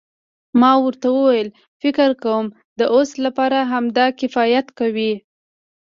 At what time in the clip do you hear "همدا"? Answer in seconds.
3.73-4.05